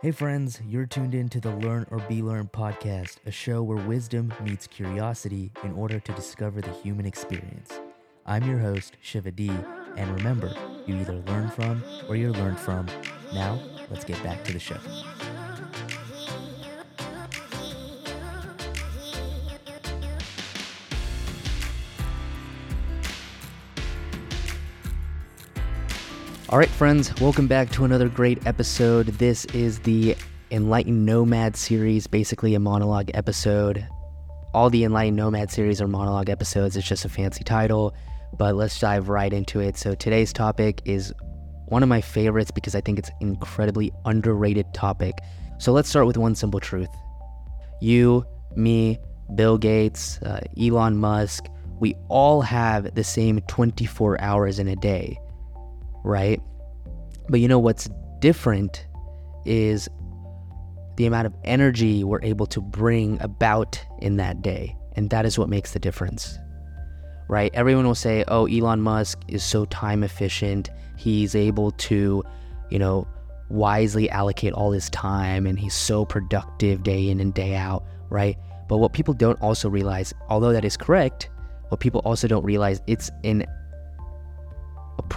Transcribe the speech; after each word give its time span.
Hey, 0.00 0.12
friends, 0.12 0.60
you're 0.64 0.86
tuned 0.86 1.12
in 1.12 1.28
to 1.30 1.40
the 1.40 1.50
Learn 1.50 1.84
or 1.90 1.98
Be 1.98 2.22
Learned 2.22 2.52
podcast, 2.52 3.16
a 3.26 3.32
show 3.32 3.64
where 3.64 3.84
wisdom 3.84 4.32
meets 4.44 4.68
curiosity 4.68 5.50
in 5.64 5.72
order 5.72 5.98
to 5.98 6.12
discover 6.12 6.60
the 6.60 6.70
human 6.70 7.04
experience. 7.04 7.80
I'm 8.24 8.48
your 8.48 8.60
host, 8.60 8.96
Shiva 9.00 9.32
D, 9.32 9.50
and 9.96 10.14
remember, 10.14 10.54
you 10.86 10.94
either 10.98 11.14
learn 11.26 11.50
from 11.50 11.82
or 12.08 12.14
you're 12.14 12.30
learned 12.30 12.60
from. 12.60 12.86
Now, 13.34 13.60
let's 13.90 14.04
get 14.04 14.22
back 14.22 14.44
to 14.44 14.52
the 14.52 14.60
show. 14.60 14.78
All 26.50 26.58
right, 26.58 26.70
friends, 26.70 27.14
welcome 27.20 27.46
back 27.46 27.68
to 27.72 27.84
another 27.84 28.08
great 28.08 28.46
episode. 28.46 29.08
This 29.08 29.44
is 29.46 29.80
the 29.80 30.16
Enlightened 30.50 31.04
Nomad 31.04 31.56
series, 31.56 32.06
basically 32.06 32.54
a 32.54 32.58
monologue 32.58 33.10
episode. 33.12 33.86
All 34.54 34.70
the 34.70 34.84
Enlightened 34.84 35.18
Nomad 35.18 35.50
series 35.50 35.82
are 35.82 35.86
monologue 35.86 36.30
episodes, 36.30 36.74
it's 36.74 36.88
just 36.88 37.04
a 37.04 37.10
fancy 37.10 37.44
title, 37.44 37.94
but 38.38 38.54
let's 38.54 38.80
dive 38.80 39.10
right 39.10 39.30
into 39.30 39.60
it. 39.60 39.76
So, 39.76 39.94
today's 39.94 40.32
topic 40.32 40.80
is 40.86 41.12
one 41.66 41.82
of 41.82 41.90
my 41.90 42.00
favorites 42.00 42.50
because 42.50 42.74
I 42.74 42.80
think 42.80 42.98
it's 42.98 43.10
an 43.10 43.16
incredibly 43.20 43.92
underrated 44.06 44.72
topic. 44.72 45.18
So, 45.58 45.72
let's 45.72 45.90
start 45.90 46.06
with 46.06 46.16
one 46.16 46.34
simple 46.34 46.60
truth 46.60 46.88
you, 47.82 48.24
me, 48.56 48.98
Bill 49.34 49.58
Gates, 49.58 50.18
uh, 50.22 50.40
Elon 50.58 50.96
Musk, 50.96 51.44
we 51.78 51.94
all 52.08 52.40
have 52.40 52.94
the 52.94 53.04
same 53.04 53.42
24 53.42 54.18
hours 54.22 54.58
in 54.58 54.68
a 54.68 54.76
day 54.76 55.18
right? 56.04 56.40
But 57.28 57.40
you 57.40 57.48
know 57.48 57.58
what's 57.58 57.88
different 58.20 58.86
is 59.44 59.88
the 60.96 61.06
amount 61.06 61.26
of 61.26 61.34
energy 61.44 62.02
we're 62.02 62.22
able 62.22 62.46
to 62.46 62.60
bring 62.60 63.20
about 63.22 63.80
in 64.00 64.16
that 64.16 64.42
day. 64.42 64.76
And 64.96 65.10
that 65.10 65.24
is 65.24 65.38
what 65.38 65.48
makes 65.48 65.72
the 65.72 65.78
difference, 65.78 66.38
right? 67.28 67.52
Everyone 67.54 67.86
will 67.86 67.94
say, 67.94 68.24
oh, 68.26 68.46
Elon 68.46 68.80
Musk 68.80 69.20
is 69.28 69.44
so 69.44 69.64
time 69.66 70.02
efficient. 70.02 70.70
He's 70.96 71.36
able 71.36 71.70
to, 71.72 72.24
you 72.70 72.78
know, 72.80 73.06
wisely 73.48 74.10
allocate 74.10 74.52
all 74.52 74.72
his 74.72 74.90
time 74.90 75.46
and 75.46 75.58
he's 75.58 75.74
so 75.74 76.04
productive 76.04 76.82
day 76.82 77.08
in 77.08 77.20
and 77.20 77.32
day 77.32 77.54
out, 77.54 77.84
right? 78.10 78.36
But 78.68 78.78
what 78.78 78.92
people 78.92 79.14
don't 79.14 79.40
also 79.40 79.70
realize, 79.70 80.12
although 80.28 80.52
that 80.52 80.64
is 80.64 80.76
correct, 80.76 81.30
what 81.68 81.80
people 81.80 82.00
also 82.04 82.26
don't 82.26 82.44
realize, 82.44 82.82
it's 82.86 83.10
an 83.24 83.44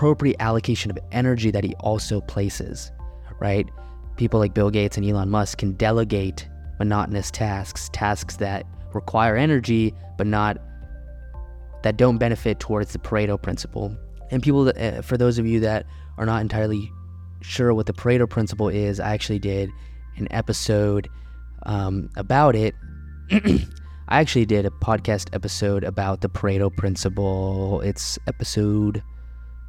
appropriate 0.02 0.36
allocation 0.40 0.90
of 0.90 0.98
energy 1.12 1.52
that 1.52 1.64
he 1.64 1.76
also 1.76 2.22
places, 2.22 2.92
right? 3.40 3.70
People 4.18 4.40
like 4.40 4.52
Bill 4.52 4.72
Gates 4.72 4.98
and 4.98 5.06
Elon 5.06 5.30
Musk 5.30 5.60
can 5.60 5.74
delegate 5.74 6.50
monotonous 6.80 7.30
tasks, 7.30 7.88
tasks 7.94 8.38
that 8.38 8.66
require 8.96 9.36
energy 9.36 9.94
but 10.18 10.26
not 10.26 10.58
that 11.84 11.98
don't 11.98 12.18
benefit 12.18 12.60
towards 12.60 12.94
the 12.94 12.98
Pareto 12.98 13.40
principle. 13.40 13.96
And 14.32 14.42
people, 14.42 14.70
uh, 14.76 15.04
for 15.04 15.18
those 15.18 15.38
of 15.38 15.46
you 15.46 15.60
that 15.60 15.86
are 16.18 16.26
not 16.26 16.42
entirely 16.42 16.92
sure 17.42 17.72
what 17.72 17.86
the 17.86 17.94
Pareto 17.94 18.28
principle 18.28 18.70
is, 18.70 19.00
I 19.00 19.14
actually 19.14 19.38
did 19.38 19.70
an 20.18 20.28
episode 20.32 21.10
um, 21.68 22.10
about 22.16 22.56
it. 22.56 22.74
I 23.32 24.20
actually 24.20 24.48
did 24.48 24.66
a 24.66 24.72
podcast 24.72 25.30
episode 25.36 25.84
about 25.84 26.22
the 26.22 26.30
Pareto 26.30 26.76
principle. 26.76 27.82
It's 27.82 28.18
episode 28.26 29.04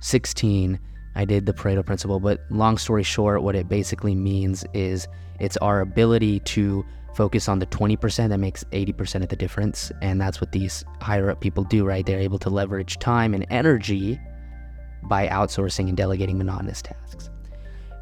16, 0.03 0.79
I 1.15 1.25
did 1.25 1.47
the 1.47 1.53
Pareto 1.53 1.85
principle. 1.85 2.21
But 2.21 2.41
long 2.51 2.77
story 2.77 3.03
short, 3.03 3.43
what 3.43 3.55
it 3.55 3.69
basically 3.69 4.15
means 4.15 4.65
is 4.75 5.09
it's 5.41 5.57
our 5.59 5.81
ability 5.81 6.41
to 6.41 6.85
focus 7.15 7.49
on 7.49 7.59
the 7.59 7.67
20% 7.67 8.29
that 8.29 8.39
makes 8.39 8.65
80% 8.65 9.23
of 9.23 9.29
the 9.29 9.37
difference. 9.37 9.93
And 10.01 10.21
that's 10.21 10.41
what 10.41 10.53
these 10.53 10.85
higher 11.01 11.31
up 11.31 11.41
people 11.41 11.65
do, 11.65 11.85
right? 11.85 12.05
They're 12.05 12.19
able 12.19 12.39
to 12.41 12.51
leverage 12.51 12.99
time 12.99 13.35
and 13.35 13.47
energy 13.51 14.19
by 15.05 15.29
outsourcing 15.29 15.89
and 15.89 15.97
delegating 15.97 16.39
monotonous 16.39 16.83
tasks. 16.83 17.31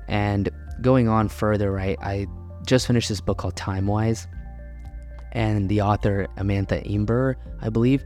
And 0.09 0.49
going 0.81 1.09
on 1.09 1.29
further, 1.29 1.71
right? 1.71 1.99
I 2.01 2.27
just 2.67 2.87
finished 2.87 3.09
this 3.09 3.21
book 3.21 3.39
called 3.39 3.57
Time 3.57 3.87
Wise. 3.87 4.27
And 5.33 5.69
the 5.69 5.83
author, 5.83 6.27
Amantha 6.37 6.83
Imber, 6.85 7.37
I 7.61 7.69
believe, 7.69 8.05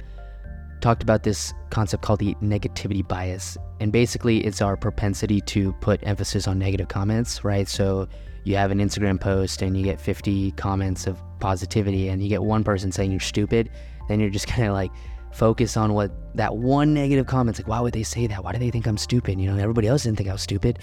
talked 0.84 1.02
about 1.02 1.22
this 1.22 1.54
concept 1.70 2.02
called 2.02 2.20
the 2.20 2.34
negativity 2.42 3.06
bias. 3.08 3.56
And 3.80 3.90
basically, 3.90 4.44
it's 4.44 4.60
our 4.60 4.76
propensity 4.76 5.40
to 5.40 5.72
put 5.80 5.98
emphasis 6.06 6.46
on 6.46 6.58
negative 6.58 6.88
comments, 6.88 7.42
right? 7.42 7.66
So 7.66 8.06
you 8.44 8.56
have 8.56 8.70
an 8.70 8.80
Instagram 8.80 9.18
post 9.18 9.62
and 9.62 9.74
you 9.78 9.82
get 9.82 9.98
50 9.98 10.50
comments 10.52 11.06
of 11.06 11.22
positivity 11.40 12.08
and 12.08 12.22
you 12.22 12.28
get 12.28 12.42
one 12.42 12.62
person 12.64 12.92
saying 12.92 13.10
you're 13.10 13.18
stupid, 13.18 13.70
then 14.08 14.20
you're 14.20 14.28
just 14.28 14.46
kind 14.54 14.68
of 14.68 14.74
like 14.74 14.90
focus 15.32 15.78
on 15.78 15.94
what 15.94 16.12
that 16.36 16.54
one 16.54 16.92
negative 16.92 17.26
comment's 17.26 17.58
like, 17.58 17.66
why 17.66 17.80
would 17.80 17.94
they 17.94 18.02
say 18.02 18.26
that? 18.26 18.44
Why 18.44 18.52
do 18.52 18.58
they 18.58 18.70
think 18.70 18.86
I'm 18.86 18.98
stupid? 18.98 19.40
You 19.40 19.50
know, 19.50 19.56
everybody 19.56 19.88
else 19.88 20.02
didn't 20.02 20.18
think 20.18 20.28
I 20.28 20.32
was 20.32 20.42
stupid, 20.42 20.80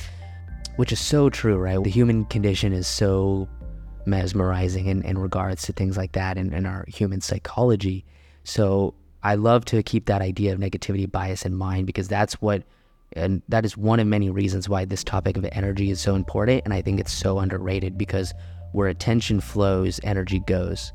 which 0.77 0.91
is 0.91 0.99
so 0.99 1.29
true, 1.29 1.57
right? 1.57 1.81
The 1.81 1.91
human 1.91 2.25
condition 2.25 2.73
is 2.73 2.87
so 2.87 3.47
mesmerizing 4.07 4.87
in, 4.87 5.03
in 5.03 5.19
regards 5.19 5.61
to 5.63 5.73
things 5.73 5.95
like 5.95 6.13
that 6.13 6.39
and, 6.39 6.55
and 6.55 6.65
our 6.65 6.85
human 6.87 7.21
psychology. 7.21 8.03
So 8.43 8.95
I 9.23 9.35
love 9.35 9.65
to 9.65 9.83
keep 9.83 10.05
that 10.07 10.21
idea 10.21 10.53
of 10.53 10.59
negativity 10.59 11.09
bias 11.09 11.45
in 11.45 11.55
mind 11.55 11.85
because 11.85 12.07
that's 12.07 12.41
what, 12.41 12.63
and 13.13 13.41
that 13.49 13.65
is 13.65 13.77
one 13.77 13.99
of 13.99 14.07
many 14.07 14.29
reasons 14.29 14.67
why 14.67 14.85
this 14.85 15.03
topic 15.03 15.37
of 15.37 15.45
energy 15.51 15.91
is 15.91 16.01
so 16.01 16.15
important. 16.15 16.63
And 16.65 16.73
I 16.73 16.81
think 16.81 16.99
it's 16.99 17.13
so 17.13 17.39
underrated 17.39 17.97
because 17.97 18.33
where 18.71 18.87
attention 18.87 19.41
flows, 19.41 19.99
energy 20.03 20.39
goes. 20.39 20.91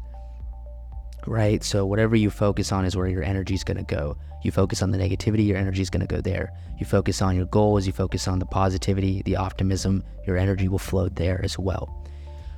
Right? 1.27 1.63
So 1.63 1.85
whatever 1.87 2.17
you 2.17 2.31
focus 2.31 2.73
on 2.73 2.85
is 2.85 2.97
where 2.97 3.09
your 3.09 3.23
energy 3.23 3.55
is 3.55 3.65
going 3.65 3.77
to 3.79 3.83
go. 3.83 4.17
You 4.43 4.53
focus 4.53 4.81
on 4.81 4.93
the 4.93 4.99
negativity, 4.99 5.47
your 5.47 5.57
energy 5.57 5.83
is 5.83 5.91
going 5.91 6.07
to 6.07 6.15
go 6.15 6.21
there. 6.21 6.53
You 6.79 6.87
focus 6.87 7.21
on 7.21 7.35
your 7.37 7.47
goals, 7.47 7.87
you 7.87 7.93
focus 7.93 8.29
on 8.29 8.39
the 8.39 8.47
positivity, 8.47 9.23
the 9.25 9.37
optimism, 9.37 10.05
your 10.27 10.37
energy 10.37 10.69
will 10.69 10.79
flow 10.79 11.09
there 11.09 11.41
as 11.45 11.59
well. 11.59 12.07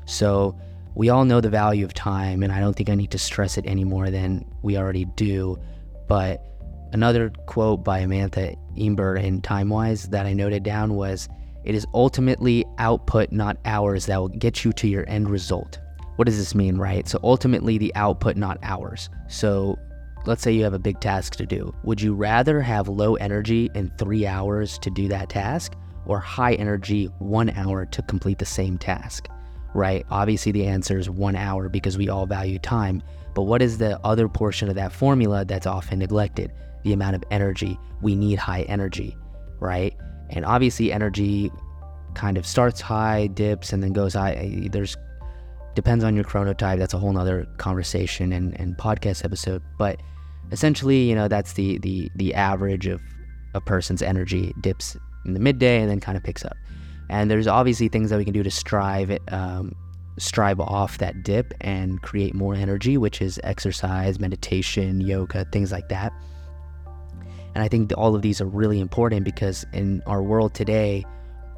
So 0.05 0.59
we 0.99 1.11
all 1.11 1.25
know 1.25 1.41
the 1.41 1.49
value 1.49 1.85
of 1.85 1.95
time, 1.95 2.43
and 2.43 2.53
I 2.53 2.59
don't 2.59 2.75
think 2.75 2.91
I 2.91 2.97
need 2.97 3.13
to 3.13 3.19
stress 3.19 3.57
it 3.57 3.65
any 3.69 3.85
more 3.85 4.11
than 4.11 4.45
we 4.63 4.77
already 4.77 5.05
do. 5.05 5.57
But 6.09 6.45
another 6.93 7.31
quote 7.47 7.85
by 7.85 8.01
Amantha 8.01 8.57
Imber 8.77 9.15
in 9.15 9.41
TimeWise 9.41 10.11
that 10.11 10.27
I 10.27 10.33
noted 10.33 10.65
down 10.65 10.95
was 10.95 11.29
It 11.65 11.77
is 11.77 11.87
ultimately 11.95 12.65
output, 12.79 13.31
not 13.31 13.59
hours, 13.65 14.07
that 14.07 14.19
will 14.19 14.29
get 14.29 14.65
you 14.65 14.73
to 14.73 14.89
your 14.89 15.09
end 15.09 15.31
result. 15.31 15.79
What 16.17 16.25
does 16.25 16.37
this 16.37 16.57
mean, 16.57 16.79
right? 16.79 17.07
So 17.07 17.21
ultimately, 17.23 17.79
the 17.79 17.95
output, 17.95 18.37
not 18.37 18.59
hours. 18.65 19.09
So 19.29 19.79
let's 20.27 20.43
say 20.43 20.51
you 20.51 20.65
have 20.65 20.75
a 20.75 20.81
big 20.81 20.99
task 20.99 21.37
to 21.37 21.47
do. 21.47 21.73
Would 21.85 22.03
you 22.03 22.13
rather 22.13 22.61
have 22.61 22.89
low 22.89 23.15
energy 23.15 23.71
in 23.77 23.93
three 23.99 24.27
hours 24.27 24.79
to 24.81 24.91
do 24.91 25.07
that 25.07 25.29
task 25.29 25.75
or 26.07 26.19
high 26.19 26.55
energy 26.55 27.05
one 27.21 27.51
hour 27.51 27.87
to 27.87 28.03
complete 28.03 28.39
the 28.39 28.45
same 28.45 28.79
task? 28.79 29.29
Right? 29.75 30.05
Obviously, 30.11 30.53
the 30.53 30.67
answer 30.67 30.99
is 30.99 31.09
one 31.09 31.37
hour 31.37 31.69
because 31.69 31.99
we 31.99 32.09
all 32.09 32.27
value 32.27 32.59
time. 32.59 33.03
But 33.35 33.43
what 33.43 33.63
is 33.63 33.79
the 33.79 33.99
other 34.05 34.29
portion 34.29 34.69
of 34.69 34.75
that 34.75 34.93
formula 34.93 35.45
that's 35.45 35.67
often 35.67 35.99
neglected? 35.99 36.53
The 36.85 36.93
amount 36.93 37.17
of 37.17 37.25
energy. 37.31 37.79
We 38.03 38.15
need 38.15 38.39
high 38.39 38.63
energy, 38.63 39.17
right? 39.61 39.95
And 40.31 40.45
obviously, 40.45 40.93
energy 40.93 41.51
kind 42.15 42.37
of 42.37 42.47
starts 42.47 42.81
high, 42.81 43.29
dips, 43.29 43.73
and 43.73 43.83
then 43.83 43.93
goes 43.93 44.15
high. 44.15 44.69
There's 44.71 44.97
depends 45.75 46.03
on 46.03 46.17
your 46.17 46.25
chronotype. 46.25 46.79
That's 46.79 46.95
a 46.95 46.99
whole 46.99 47.13
nother 47.13 47.47
conversation 47.59 48.33
and, 48.33 48.59
and 48.59 48.77
podcast 48.77 49.25
episode. 49.25 49.63
But 49.79 50.01
essentially, 50.51 51.09
you 51.09 51.15
know, 51.15 51.29
that's 51.29 51.53
the 51.53 51.79
the 51.79 52.11
the 52.17 52.35
average 52.35 52.87
of 52.87 53.01
a 53.55 53.61
person's 53.61 54.03
energy 54.03 54.53
dips 54.61 54.97
in 55.25 55.35
the 55.35 55.41
midday 55.41 55.81
and 55.81 55.91
then 55.91 56.01
kind 56.01 56.17
of 56.17 56.25
picks 56.25 56.45
up. 56.45 56.57
And 57.11 57.31
there's 57.31 57.47
obviously 57.47 57.89
things 57.89 58.11
that 58.11 58.19
we 58.19 58.25
can 58.25 58.35
do 58.35 58.43
to 58.43 58.51
strive 58.51 59.17
um, 59.29 59.75
strive 60.19 60.61
off 60.61 60.99
that 60.99 61.23
dip 61.23 61.55
and 61.61 62.03
create 62.03 62.35
more 62.35 62.55
energy, 62.55 62.97
which 62.97 63.23
is 63.23 63.41
exercise, 63.45 64.19
meditation, 64.19 65.01
yoga, 65.01 65.45
things 65.53 65.73
like 65.73 65.89
that. 65.89 66.13
And 67.55 67.65
I 67.65 67.69
think 67.69 67.93
all 67.97 68.15
of 68.15 68.23
these 68.23 68.41
are 68.41 68.47
really 68.47 68.81
important 68.81 69.25
because 69.25 69.65
in 69.73 70.03
our 70.07 70.23
world 70.23 70.55
today, 70.55 71.05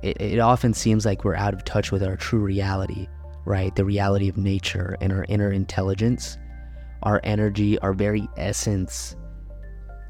it, 0.02 0.20
it 0.20 0.38
often 0.38 0.73
seems 0.73 1.05
like 1.05 1.25
we're 1.25 1.35
out 1.35 1.55
of 1.55 1.64
touch 1.64 1.91
with 1.91 2.03
our 2.03 2.17
true 2.17 2.41
reality, 2.41 3.06
right? 3.44 3.75
The 3.75 3.85
reality 3.85 4.29
of 4.29 4.37
nature 4.37 4.96
and 5.00 5.12
our 5.12 5.25
inner 5.29 5.50
intelligence, 5.50 6.38
our 7.03 7.20
energy, 7.25 7.79
our 7.81 7.93
very 7.93 8.29
essence, 8.37 9.17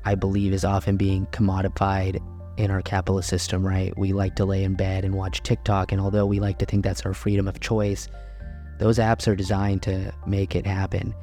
I 0.04 0.14
believe, 0.14 0.52
is 0.52 0.64
often 0.64 0.96
being 0.96 1.26
commodified 1.26 2.20
in 2.60 2.70
our 2.70 2.82
capitalist 2.82 3.28
system, 3.28 3.66
right? 3.66 3.96
We 3.98 4.12
like 4.12 4.36
to 4.36 4.44
lay 4.44 4.64
in 4.64 4.74
bed 4.74 5.04
and 5.04 5.14
watch 5.14 5.42
TikTok, 5.42 5.92
and 5.92 6.00
although 6.00 6.26
we 6.26 6.40
like 6.40 6.58
to 6.58 6.66
think 6.66 6.84
that's 6.84 7.06
our 7.06 7.14
freedom 7.14 7.48
of 7.48 7.60
choice, 7.60 8.08
those 8.78 8.98
apps 8.98 9.26
are 9.26 9.34
designed 9.36 9.82
to 9.82 10.12
make 10.26 10.54
it 10.54 10.66
happen. 10.66 11.14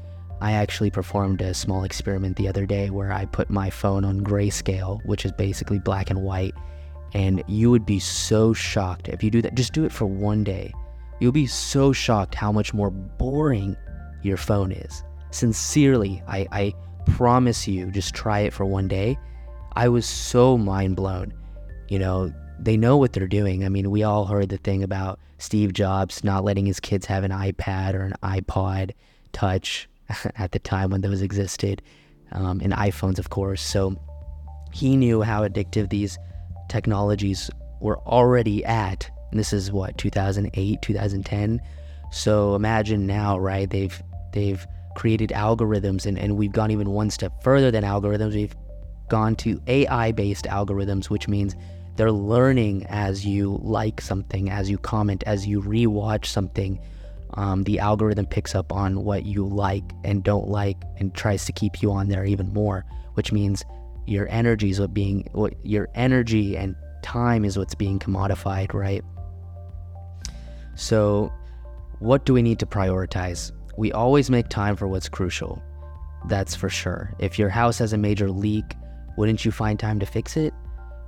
I 0.41 0.53
actually 0.53 0.91
performed 0.91 1.41
a 1.41 1.53
small 1.53 1.83
experiment 1.83 2.35
the 2.37 2.47
other 2.47 2.65
day 2.65 2.89
where 2.89 3.11
I 3.11 3.25
put 3.25 3.49
my 3.49 3.69
phone 3.69 4.03
on 4.05 4.21
grayscale, 4.21 5.03
which 5.05 5.25
is 5.25 5.31
basically 5.31 5.79
black 5.79 6.09
and 6.09 6.21
white, 6.21 6.53
and 7.13 7.43
you 7.47 7.71
would 7.71 7.85
be 7.85 7.99
so 7.99 8.53
shocked 8.53 9.07
if 9.07 9.23
you 9.23 9.31
do 9.31 9.41
that. 9.41 9.55
Just 9.55 9.73
do 9.73 9.85
it 9.85 9.91
for 9.91 10.05
one 10.05 10.43
day. 10.43 10.73
you'll 11.19 11.31
be 11.31 11.47
so 11.47 11.91
shocked 11.91 12.35
how 12.35 12.51
much 12.51 12.73
more 12.73 12.89
boring 12.91 13.75
your 14.21 14.37
phone 14.37 14.71
is. 14.71 15.03
Sincerely, 15.31 16.21
I, 16.27 16.47
I 16.51 16.73
promise 17.11 17.67
you, 17.67 17.91
just 17.91 18.13
try 18.13 18.41
it 18.41 18.53
for 18.53 18.65
one 18.65 18.87
day. 18.87 19.17
I 19.77 19.89
was 19.89 20.07
so 20.07 20.57
mind 20.57 20.95
blown. 20.95 21.35
You 21.87 21.99
know, 21.99 22.33
they 22.57 22.77
know 22.77 22.97
what 22.97 23.13
they're 23.13 23.27
doing. 23.27 23.63
I 23.63 23.69
mean, 23.69 23.91
we 23.91 24.01
all 24.01 24.25
heard 24.25 24.49
the 24.49 24.57
thing 24.57 24.81
about 24.81 25.19
Steve 25.37 25.71
Jobs 25.71 26.23
not 26.23 26.43
letting 26.43 26.65
his 26.65 26.79
kids 26.79 27.05
have 27.05 27.23
an 27.23 27.29
iPad 27.29 27.93
or 27.93 28.01
an 28.01 28.15
iPod 28.23 28.93
Touch 29.33 29.87
at 30.35 30.51
the 30.51 30.57
time 30.57 30.89
when 30.89 31.01
those 31.01 31.21
existed, 31.21 31.83
um, 32.31 32.59
and 32.59 32.73
iPhones, 32.73 33.19
of 33.19 33.29
course. 33.29 33.61
So 33.61 33.95
he 34.73 34.97
knew 34.97 35.21
how 35.21 35.47
addictive 35.47 35.89
these 35.89 36.17
technologies 36.69 37.51
were 37.79 37.99
already 37.99 38.65
at. 38.65 39.07
And 39.29 39.39
this 39.39 39.53
is 39.53 39.71
what 39.71 39.95
2008, 39.99 40.81
2010. 40.81 41.61
So 42.11 42.55
imagine 42.55 43.05
now, 43.05 43.37
right? 43.37 43.69
They've 43.69 44.01
they've 44.33 44.65
created 44.95 45.29
algorithms, 45.29 46.07
and, 46.07 46.17
and 46.17 46.35
we've 46.35 46.51
gone 46.51 46.71
even 46.71 46.89
one 46.89 47.11
step 47.11 47.43
further 47.43 47.69
than 47.69 47.83
algorithms. 47.83 48.33
We've 48.33 48.55
gone 49.09 49.35
to 49.37 49.61
AI 49.67 50.11
based 50.11 50.45
algorithms, 50.45 51.05
which 51.05 51.27
means 51.27 51.55
they're 51.95 52.11
learning 52.11 52.85
as 52.87 53.25
you 53.25 53.59
like 53.63 54.01
something, 54.01 54.49
as 54.49 54.69
you 54.69 54.77
comment, 54.77 55.23
as 55.25 55.47
you 55.47 55.61
rewatch 55.61 56.25
something. 56.25 56.79
Um, 57.33 57.63
the 57.63 57.79
algorithm 57.79 58.25
picks 58.25 58.55
up 58.55 58.71
on 58.71 59.03
what 59.03 59.25
you 59.25 59.45
like 59.45 59.83
and 60.03 60.23
don't 60.23 60.47
like 60.47 60.77
and 60.97 61.13
tries 61.13 61.45
to 61.45 61.51
keep 61.51 61.81
you 61.81 61.91
on 61.91 62.07
there 62.07 62.23
even 62.23 62.53
more, 62.53 62.85
which 63.15 63.31
means 63.31 63.63
your 64.05 64.27
energy 64.29 64.69
is 64.69 64.79
what 64.79 64.93
being 64.93 65.27
what 65.33 65.53
your 65.63 65.89
energy 65.93 66.55
and 66.55 66.75
time 67.01 67.43
is 67.43 67.57
what's 67.57 67.75
being 67.75 67.99
commodified, 67.99 68.73
right? 68.73 69.03
So, 70.75 71.33
what 71.99 72.25
do 72.25 72.33
we 72.33 72.41
need 72.41 72.59
to 72.59 72.65
prioritize? 72.65 73.51
We 73.77 73.91
always 73.91 74.29
make 74.29 74.49
time 74.49 74.75
for 74.75 74.87
what's 74.87 75.09
crucial. 75.09 75.61
That's 76.27 76.55
for 76.55 76.69
sure. 76.69 77.13
If 77.19 77.39
your 77.39 77.49
house 77.49 77.79
has 77.79 77.93
a 77.93 77.97
major 77.97 78.29
leak, 78.29 78.75
wouldn't 79.17 79.43
you 79.43 79.51
find 79.51 79.79
time 79.79 79.99
to 79.99 80.05
fix 80.05 80.37
it? 80.37 80.53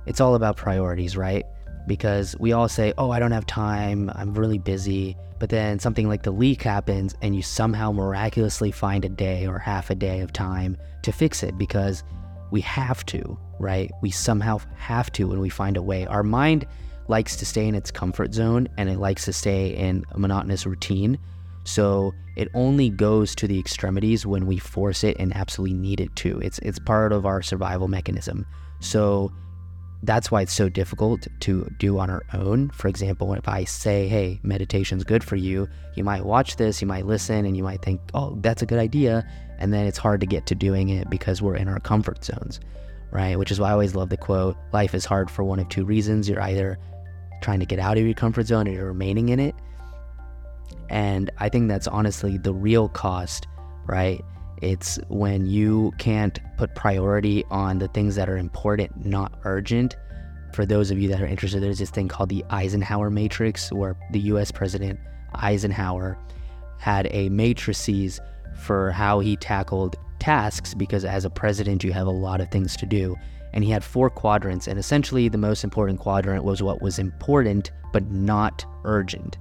it's 0.06 0.20
all 0.20 0.34
about 0.34 0.56
priorities, 0.56 1.16
right? 1.16 1.44
Because 1.86 2.36
we 2.38 2.52
all 2.52 2.68
say, 2.68 2.92
oh, 2.98 3.10
I 3.10 3.18
don't 3.18 3.32
have 3.32 3.46
time, 3.46 4.10
I'm 4.14 4.34
really 4.34 4.58
busy. 4.58 5.16
But 5.38 5.50
then 5.50 5.78
something 5.78 6.08
like 6.08 6.22
the 6.22 6.30
leak 6.30 6.62
happens 6.62 7.14
and 7.22 7.34
you 7.34 7.42
somehow 7.42 7.92
miraculously 7.92 8.70
find 8.70 9.04
a 9.04 9.08
day 9.08 9.46
or 9.46 9.58
half 9.58 9.88
a 9.90 9.94
day 9.94 10.20
of 10.20 10.32
time 10.32 10.76
to 11.02 11.12
fix 11.12 11.42
it 11.42 11.56
because 11.56 12.02
we 12.50 12.60
have 12.62 13.06
to, 13.06 13.38
right? 13.58 13.90
We 14.02 14.10
somehow 14.10 14.58
have 14.76 15.10
to 15.12 15.32
and 15.32 15.40
we 15.40 15.48
find 15.48 15.76
a 15.76 15.82
way. 15.82 16.06
Our 16.06 16.22
mind 16.22 16.66
likes 17.08 17.36
to 17.36 17.46
stay 17.46 17.66
in 17.66 17.74
its 17.74 17.90
comfort 17.90 18.34
zone 18.34 18.68
and 18.76 18.90
it 18.90 18.98
likes 18.98 19.24
to 19.24 19.32
stay 19.32 19.74
in 19.74 20.04
a 20.10 20.18
monotonous 20.18 20.66
routine. 20.66 21.18
So 21.70 22.12
it 22.36 22.48
only 22.52 22.90
goes 22.90 23.36
to 23.36 23.46
the 23.46 23.58
extremities 23.58 24.26
when 24.26 24.46
we 24.46 24.58
force 24.58 25.04
it 25.04 25.16
and 25.20 25.34
absolutely 25.36 25.76
need 25.76 26.00
it 26.00 26.14
to. 26.16 26.40
It's 26.40 26.58
it's 26.60 26.80
part 26.80 27.12
of 27.12 27.24
our 27.26 27.42
survival 27.42 27.86
mechanism. 27.86 28.44
So 28.80 29.30
that's 30.02 30.32
why 30.32 30.42
it's 30.42 30.52
so 30.52 30.68
difficult 30.68 31.28
to 31.40 31.70
do 31.78 31.98
on 31.98 32.10
our 32.10 32.24
own. 32.32 32.70
For 32.70 32.88
example, 32.88 33.34
if 33.34 33.46
I 33.46 33.64
say, 33.64 34.08
hey, 34.08 34.40
meditation's 34.42 35.04
good 35.04 35.22
for 35.22 35.36
you, 35.36 35.68
you 35.94 36.02
might 36.02 36.24
watch 36.24 36.56
this, 36.56 36.80
you 36.80 36.88
might 36.88 37.06
listen, 37.06 37.44
and 37.44 37.56
you 37.56 37.62
might 37.62 37.82
think, 37.82 38.00
oh, 38.14 38.36
that's 38.40 38.62
a 38.62 38.66
good 38.66 38.78
idea. 38.80 39.24
And 39.58 39.72
then 39.72 39.86
it's 39.86 39.98
hard 39.98 40.20
to 40.22 40.26
get 40.26 40.46
to 40.46 40.56
doing 40.56 40.88
it 40.88 41.08
because 41.08 41.40
we're 41.40 41.56
in 41.56 41.68
our 41.68 41.78
comfort 41.78 42.24
zones, 42.24 42.58
right? 43.12 43.38
Which 43.38 43.52
is 43.52 43.60
why 43.60 43.68
I 43.68 43.72
always 43.72 43.94
love 43.94 44.08
the 44.08 44.16
quote 44.16 44.56
life 44.72 44.92
is 44.92 45.04
hard 45.04 45.30
for 45.30 45.44
one 45.44 45.60
of 45.60 45.68
two 45.68 45.84
reasons. 45.84 46.28
You're 46.28 46.42
either 46.42 46.78
trying 47.42 47.60
to 47.60 47.66
get 47.66 47.78
out 47.78 47.96
of 47.96 48.04
your 48.04 48.14
comfort 48.14 48.46
zone 48.46 48.66
or 48.66 48.72
you're 48.72 48.86
remaining 48.86 49.28
in 49.28 49.38
it. 49.38 49.54
And 50.90 51.30
I 51.38 51.48
think 51.48 51.68
that's 51.68 51.86
honestly 51.86 52.36
the 52.36 52.52
real 52.52 52.88
cost, 52.88 53.46
right? 53.86 54.22
It's 54.60 54.98
when 55.08 55.46
you 55.46 55.92
can't 55.98 56.38
put 56.58 56.74
priority 56.74 57.44
on 57.50 57.78
the 57.78 57.88
things 57.88 58.16
that 58.16 58.28
are 58.28 58.36
important, 58.36 59.06
not 59.06 59.38
urgent. 59.44 59.96
For 60.52 60.66
those 60.66 60.90
of 60.90 60.98
you 60.98 61.08
that 61.08 61.22
are 61.22 61.26
interested, 61.26 61.62
there's 61.62 61.78
this 61.78 61.90
thing 61.90 62.08
called 62.08 62.28
the 62.28 62.44
Eisenhower 62.50 63.08
Matrix, 63.08 63.72
where 63.72 63.96
the 64.10 64.20
US 64.20 64.50
President 64.50 64.98
Eisenhower 65.34 66.18
had 66.78 67.08
a 67.12 67.28
matrices 67.28 68.20
for 68.56 68.90
how 68.90 69.20
he 69.20 69.36
tackled 69.36 69.96
tasks 70.18 70.74
because 70.74 71.04
as 71.04 71.24
a 71.24 71.30
president, 71.30 71.84
you 71.84 71.92
have 71.92 72.06
a 72.06 72.10
lot 72.10 72.40
of 72.40 72.50
things 72.50 72.76
to 72.76 72.86
do. 72.86 73.16
And 73.52 73.64
he 73.64 73.70
had 73.70 73.82
four 73.82 74.10
quadrants, 74.10 74.68
and 74.68 74.78
essentially 74.78 75.28
the 75.28 75.38
most 75.38 75.64
important 75.64 76.00
quadrant 76.00 76.44
was 76.44 76.62
what 76.62 76.82
was 76.82 76.98
important 76.98 77.70
but 77.92 78.10
not 78.10 78.64
urgent, 78.84 79.38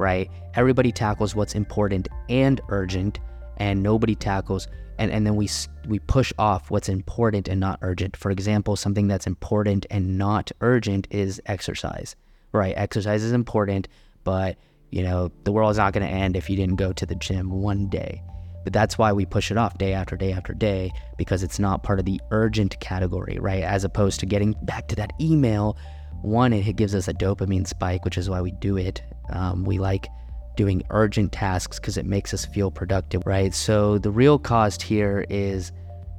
right? 0.00 0.28
Everybody 0.54 0.90
tackles 0.90 1.34
what's 1.34 1.54
important 1.54 2.08
and 2.28 2.60
urgent, 2.68 3.20
and 3.58 3.82
nobody 3.82 4.14
tackles 4.14 4.66
and, 5.00 5.10
and 5.10 5.26
then 5.26 5.34
we 5.34 5.48
we 5.88 5.98
push 5.98 6.30
off 6.38 6.70
what's 6.70 6.90
important 6.90 7.48
and 7.48 7.58
not 7.58 7.78
urgent. 7.80 8.16
For 8.18 8.30
example, 8.30 8.76
something 8.76 9.08
that's 9.08 9.26
important 9.26 9.86
and 9.90 10.18
not 10.18 10.52
urgent 10.60 11.08
is 11.10 11.40
exercise. 11.46 12.14
Right? 12.52 12.74
Exercise 12.76 13.22
is 13.22 13.32
important, 13.32 13.88
but 14.24 14.56
you 14.90 15.02
know, 15.02 15.32
the 15.44 15.52
world 15.52 15.70
is 15.70 15.78
not 15.78 15.94
going 15.94 16.06
to 16.06 16.12
end 16.12 16.36
if 16.36 16.50
you 16.50 16.56
didn't 16.56 16.76
go 16.76 16.92
to 16.92 17.06
the 17.06 17.14
gym 17.14 17.50
one 17.50 17.88
day. 17.88 18.22
But 18.62 18.74
that's 18.74 18.98
why 18.98 19.12
we 19.14 19.24
push 19.24 19.50
it 19.50 19.56
off 19.56 19.78
day 19.78 19.94
after 19.94 20.18
day 20.18 20.32
after 20.32 20.52
day 20.52 20.92
because 21.16 21.42
it's 21.42 21.58
not 21.58 21.82
part 21.82 21.98
of 21.98 22.04
the 22.04 22.20
urgent 22.30 22.78
category, 22.80 23.38
right? 23.40 23.62
As 23.62 23.84
opposed 23.84 24.20
to 24.20 24.26
getting 24.26 24.54
back 24.62 24.88
to 24.88 24.96
that 24.96 25.12
email, 25.18 25.78
one, 26.20 26.52
it 26.52 26.76
gives 26.76 26.94
us 26.94 27.08
a 27.08 27.14
dopamine 27.14 27.66
spike, 27.66 28.04
which 28.04 28.18
is 28.18 28.28
why 28.28 28.42
we 28.42 28.50
do 28.50 28.76
it. 28.76 29.00
Um, 29.32 29.64
we 29.64 29.78
like 29.78 30.08
doing 30.56 30.82
urgent 30.90 31.32
tasks 31.32 31.78
because 31.78 31.96
it 31.96 32.06
makes 32.06 32.34
us 32.34 32.44
feel 32.44 32.70
productive, 32.70 33.22
right? 33.24 33.54
So 33.54 33.98
the 33.98 34.10
real 34.10 34.38
cost 34.38 34.82
here 34.82 35.24
is 35.30 35.72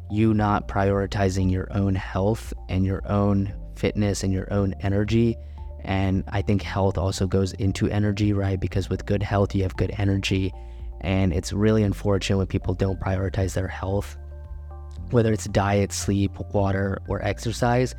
you 0.10 0.34
not 0.34 0.68
prioritizing 0.68 1.52
your 1.52 1.68
own 1.72 1.96
health 1.96 2.54
and 2.68 2.86
your 2.86 3.02
own 3.10 3.54
fitness 3.76 4.24
and 4.24 4.34
your 4.34 4.52
own 4.52 4.74
energy. 4.82 5.38
And 5.84 6.24
I 6.28 6.42
think 6.42 6.62
health 6.62 6.98
also 6.98 7.28
goes 7.28 7.54
into 7.54 7.88
energy, 7.90 8.34
right? 8.34 8.60
Because 8.60 8.90
with 8.90 9.06
good 9.06 9.24
health, 9.24 9.56
you 9.56 9.64
have 9.64 9.76
good 9.78 9.94
energy. 9.98 10.54
And 11.02 11.34
it's 11.34 11.54
really 11.54 11.84
unfortunate 11.84 12.38
when 12.38 12.48
people 12.48 12.74
don't 12.74 13.00
prioritize 13.00 13.54
their 13.54 13.68
health, 13.68 14.18
whether 15.10 15.34
it's 15.34 15.46
diet, 15.46 15.92
sleep, 15.92 16.32
water, 16.54 17.00
or 17.08 17.24
exercise. 17.24 17.96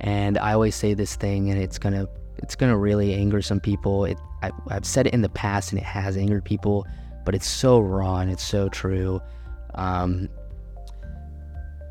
And 0.00 0.38
I 0.38 0.52
always 0.52 0.74
say 0.74 0.94
this 0.94 1.16
thing, 1.16 1.50
and 1.50 1.60
it's 1.60 1.78
gonna 1.78 2.06
it's 2.38 2.54
gonna 2.54 2.76
really 2.76 3.14
anger 3.14 3.42
some 3.42 3.60
people. 3.60 4.04
It 4.04 4.18
I, 4.42 4.50
have 4.70 4.84
said 4.84 5.06
it 5.06 5.14
in 5.14 5.22
the 5.22 5.28
past 5.28 5.72
and 5.72 5.80
it 5.80 5.84
has 5.84 6.16
angered 6.16 6.44
people, 6.44 6.86
but 7.24 7.34
it's 7.34 7.46
so 7.46 7.78
raw 7.78 8.18
and 8.18 8.30
it's 8.30 8.44
so 8.44 8.68
true. 8.68 9.20
Um, 9.74 10.28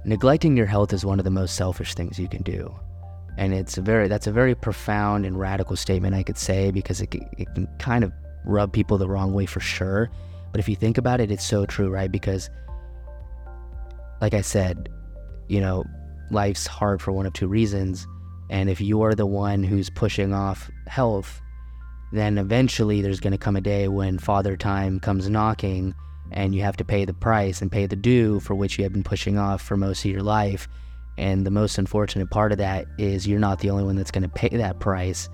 neglecting 0.05 0.55
your 0.55 0.65
health 0.65 0.93
is 0.93 1.05
one 1.05 1.19
of 1.19 1.25
the 1.25 1.31
most 1.31 1.55
selfish 1.55 1.95
things 1.95 2.19
you 2.19 2.29
can 2.29 2.43
do. 2.43 2.73
And 3.37 3.53
it's 3.53 3.77
a 3.77 3.81
very 3.81 4.07
that's 4.07 4.27
a 4.27 4.31
very 4.31 4.55
profound 4.55 5.25
and 5.25 5.37
radical 5.37 5.75
statement 5.75 6.15
I 6.15 6.23
could 6.23 6.37
say 6.37 6.71
because 6.71 7.01
it, 7.01 7.13
it 7.37 7.53
can 7.53 7.67
kind 7.79 8.03
of 8.03 8.13
rub 8.45 8.71
people 8.71 8.97
the 8.97 9.09
wrong 9.09 9.33
way 9.33 9.45
for 9.45 9.59
sure. 9.59 10.09
But 10.51 10.59
if 10.59 10.69
you 10.69 10.75
think 10.75 10.97
about 10.97 11.19
it, 11.19 11.31
it's 11.31 11.43
so 11.43 11.65
true, 11.65 11.89
right? 11.89 12.11
Because 12.11 12.49
like 14.21 14.33
I 14.33 14.41
said, 14.41 14.89
you 15.49 15.59
know, 15.59 15.83
life's 16.31 16.65
hard 16.65 17.01
for 17.01 17.11
one 17.11 17.25
of 17.25 17.33
two 17.33 17.47
reasons. 17.47 18.07
And 18.49 18.69
if 18.69 18.79
you 18.79 19.01
are 19.01 19.15
the 19.15 19.25
one 19.25 19.63
who's 19.63 19.89
pushing 19.89 20.33
off 20.33 20.69
health, 20.87 21.41
then 22.11 22.37
eventually 22.37 23.01
there's 23.01 23.19
going 23.19 23.31
to 23.31 23.37
come 23.37 23.55
a 23.55 23.61
day 23.61 23.87
when 23.87 24.19
Father 24.19 24.55
Time 24.55 24.99
comes 24.99 25.29
knocking 25.29 25.95
and 26.31 26.55
you 26.55 26.61
have 26.61 26.77
to 26.77 26.85
pay 26.85 27.05
the 27.05 27.13
price 27.13 27.61
and 27.61 27.71
pay 27.71 27.85
the 27.85 27.95
due 27.95 28.39
for 28.39 28.55
which 28.55 28.77
you 28.77 28.83
have 28.83 28.93
been 28.93 29.03
pushing 29.03 29.37
off 29.37 29.61
for 29.61 29.77
most 29.77 30.05
of 30.05 30.11
your 30.11 30.23
life. 30.23 30.67
And 31.17 31.45
the 31.45 31.51
most 31.51 31.77
unfortunate 31.77 32.29
part 32.29 32.51
of 32.51 32.57
that 32.57 32.85
is 32.97 33.27
you're 33.27 33.39
not 33.39 33.59
the 33.59 33.69
only 33.69 33.83
one 33.83 33.95
that's 33.95 34.11
going 34.11 34.23
to 34.23 34.29
pay 34.29 34.49
that 34.49 34.79
price 34.79 35.29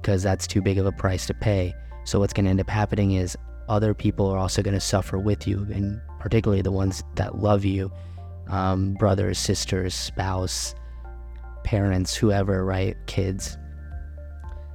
because 0.00 0.22
that's 0.22 0.46
too 0.46 0.62
big 0.62 0.78
of 0.78 0.86
a 0.86 0.92
price 0.92 1.26
to 1.26 1.34
pay. 1.34 1.74
So, 2.04 2.20
what's 2.20 2.34
going 2.34 2.44
to 2.44 2.50
end 2.50 2.60
up 2.60 2.68
happening 2.68 3.12
is 3.12 3.36
other 3.68 3.94
people 3.94 4.28
are 4.28 4.38
also 4.38 4.62
going 4.62 4.74
to 4.74 4.80
suffer 4.80 5.18
with 5.18 5.48
you, 5.48 5.66
and 5.72 6.00
particularly 6.20 6.62
the 6.62 6.70
ones 6.70 7.02
that 7.14 7.38
love 7.38 7.64
you 7.64 7.90
um, 8.48 8.94
brothers, 8.94 9.38
sisters, 9.38 9.94
spouse, 9.94 10.74
parents, 11.64 12.14
whoever, 12.14 12.64
right? 12.64 12.96
Kids. 13.06 13.58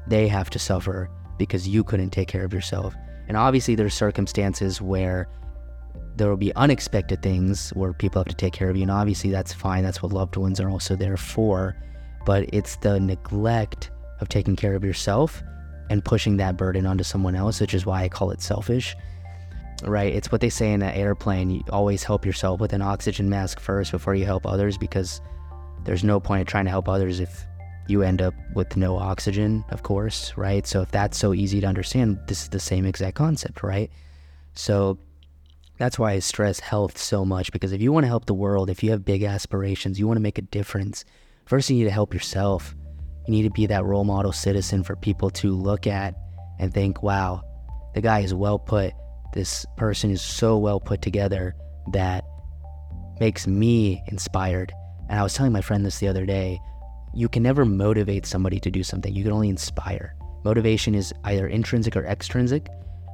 They 0.08 0.28
have 0.28 0.50
to 0.52 0.60
suffer 0.60 1.10
because 1.38 1.68
you 1.68 1.84
couldn't 1.84 2.10
take 2.10 2.28
care 2.28 2.44
of 2.44 2.54
yourself. 2.54 2.94
And 3.28 3.38
obviously, 3.38 3.76
there's 3.76 3.94
circumstances 3.94 4.82
where 4.82 5.28
there 6.16 6.28
will 6.28 6.38
be 6.38 6.54
unexpected 6.56 7.22
things 7.22 7.70
where 7.70 7.94
people 7.94 8.20
have 8.20 8.28
to 8.28 8.36
take 8.36 8.54
care 8.54 8.70
of 8.70 8.76
you. 8.76 8.82
And 8.82 8.92
obviously, 8.92 9.30
that's 9.30 9.54
fine. 9.54 9.84
That's 9.84 10.04
what 10.04 10.12
loved 10.12 10.36
ones 10.36 10.60
are 10.60 10.70
also 10.70 10.96
there 10.96 11.16
for. 11.16 11.76
But 12.26 12.54
it's 12.54 12.76
the 12.78 13.00
neglect 13.00 13.92
of 14.20 14.30
taking 14.30 14.56
care 14.56 14.76
of 14.76 14.84
yourself 14.84 15.42
and 15.90 16.04
pushing 16.04 16.38
that 16.38 16.58
burden 16.58 16.86
onto 16.86 17.04
someone 17.04 17.36
else, 17.36 17.62
which 17.62 17.74
is 17.74 17.86
why 17.86 18.04
I 18.04 18.10
call 18.10 18.32
it 18.32 18.42
selfish. 18.42 18.96
Right? 19.84 20.14
It's 20.14 20.32
what 20.32 20.42
they 20.42 20.50
say 20.50 20.74
in 20.74 20.82
an 20.82 20.94
airplane. 20.94 21.50
You 21.50 21.64
always 21.70 22.04
help 22.04 22.26
yourself 22.26 22.60
with 22.60 22.74
an 22.74 22.82
oxygen 22.82 23.30
mask 23.30 23.60
first 23.60 23.92
before 23.92 24.14
you 24.16 24.26
help 24.26 24.46
others 24.46 24.78
because 24.78 25.22
there's 25.86 26.04
no 26.04 26.20
point 26.20 26.42
in 26.42 26.46
trying 26.46 26.66
to 26.66 26.72
help 26.72 26.88
others 26.88 27.20
if 27.20 27.46
you 27.88 28.04
end 28.04 28.22
up 28.22 28.34
with 28.54 28.78
no 28.78 28.98
oxygen, 28.98 29.66
of 29.70 29.84
course, 29.84 30.34
right? 30.38 30.66
So 30.68 30.82
if 30.82 30.92
that's 30.92 31.18
so 31.18 31.34
easy 31.34 31.60
to 31.62 31.68
understand, 31.68 32.20
this 32.28 32.44
is 32.44 32.50
the 32.50 32.60
same 32.60 32.86
exact 32.86 33.16
concept, 33.16 33.64
right? 33.64 33.90
So 34.54 35.00
that's 35.78 35.98
why 35.98 36.12
I 36.12 36.20
stress 36.20 36.60
health 36.60 36.98
so 36.98 37.26
much 37.26 37.52
because 37.52 37.72
if 37.72 37.82
you 37.82 37.92
want 37.92 38.04
to 38.04 38.10
help 38.10 38.26
the 38.26 38.34
world, 38.34 38.70
if 38.70 38.84
you 38.84 38.92
have 38.92 39.06
big 39.06 39.24
aspirations, 39.24 39.98
you 39.98 40.08
want 40.08 40.18
to 40.18 40.22
make 40.22 40.38
a 40.38 40.44
difference, 40.44 41.06
first 41.46 41.70
you 41.70 41.78
need 41.78 41.86
to 41.86 41.92
help 41.92 42.14
yourself. 42.14 42.76
You 43.28 43.32
need 43.32 43.44
to 43.44 43.50
be 43.50 43.66
that 43.68 43.86
role 43.86 44.04
model 44.04 44.32
citizen 44.32 44.84
for 44.84 44.96
people 44.96 45.30
to 45.32 45.56
look 45.56 45.88
at 45.88 46.16
and 46.60 46.74
think, 46.74 47.02
wow, 47.02 47.42
the 47.96 48.02
guy 48.02 48.20
is 48.20 48.34
well 48.34 48.60
put. 48.60 48.94
This 49.34 49.66
person 49.78 50.12
is 50.12 50.22
so 50.22 50.58
well 50.58 50.80
put 50.80 51.02
together 51.02 51.56
that 51.94 52.26
makes 53.20 53.48
me 53.48 54.04
inspired. 54.08 54.74
And 55.10 55.20
I 55.20 55.24
was 55.24 55.34
telling 55.34 55.52
my 55.52 55.62
friend 55.62 55.86
this 55.86 56.00
the 56.00 56.08
other 56.08 56.26
day 56.26 56.60
you 57.14 57.28
can 57.28 57.44
never 57.44 57.66
motivate 57.66 58.26
somebody 58.26 58.60
to 58.60 58.70
do 58.70 58.84
something, 58.84 59.14
you 59.14 59.24
can 59.24 59.34
only 59.34 59.50
inspire. 59.50 60.16
Motivation 60.44 60.96
is 60.96 61.14
either 61.24 61.48
intrinsic 61.48 61.96
or 61.96 62.06
extrinsic, 62.06 62.68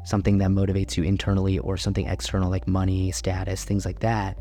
something 0.03 0.37
that 0.37 0.49
motivates 0.49 0.97
you 0.97 1.03
internally 1.03 1.57
or 1.59 1.77
something 1.77 2.05
external 2.07 2.49
like 2.49 2.67
money, 2.67 3.11
status, 3.11 3.63
things 3.63 3.85
like 3.85 3.99
that 4.01 4.37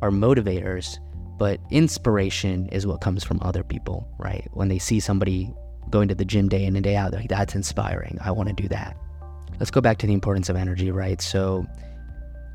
are 0.00 0.10
motivators. 0.10 0.98
But 1.38 1.60
inspiration 1.70 2.68
is 2.68 2.86
what 2.86 3.00
comes 3.00 3.24
from 3.24 3.40
other 3.42 3.64
people, 3.64 4.08
right? 4.18 4.48
When 4.52 4.68
they 4.68 4.78
see 4.78 5.00
somebody 5.00 5.52
going 5.90 6.08
to 6.08 6.14
the 6.14 6.24
gym 6.24 6.48
day 6.48 6.64
in 6.64 6.76
and 6.76 6.84
day 6.84 6.96
out, 6.96 7.12
like, 7.12 7.28
that's 7.28 7.54
inspiring. 7.54 8.18
I 8.22 8.30
want 8.30 8.48
to 8.48 8.54
do 8.54 8.68
that. 8.68 8.96
Let's 9.58 9.70
go 9.70 9.80
back 9.80 9.98
to 9.98 10.06
the 10.06 10.12
importance 10.12 10.48
of 10.48 10.56
energy, 10.56 10.90
right? 10.90 11.20
So, 11.20 11.66